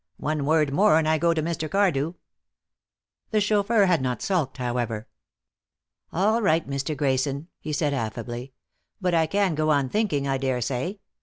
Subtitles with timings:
[0.17, 1.69] One word more and I go to Mr.
[1.69, 2.13] Cardew."
[3.29, 5.07] The chauffeur had not sulked, however.
[6.11, 6.97] "All right, Mr.
[6.97, 8.51] Grayson," he said affably.
[8.99, 10.97] "But I can go on thinking, I daresay.